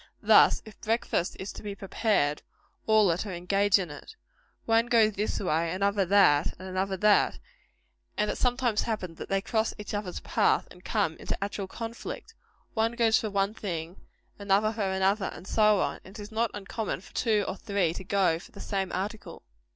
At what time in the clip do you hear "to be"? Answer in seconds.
1.53-1.75